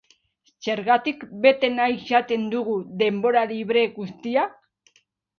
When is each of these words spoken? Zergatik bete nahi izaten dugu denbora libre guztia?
Zergatik 0.67 1.25
bete 1.43 1.67
nahi 1.73 1.93
izaten 1.97 2.47
dugu 2.53 2.77
denbora 3.01 3.43
libre 3.51 3.83
guztia? 3.99 4.47